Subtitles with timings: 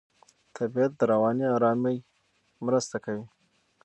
[0.57, 1.97] طبیعت د رواني آرامۍ
[2.65, 3.25] مرسته کوي.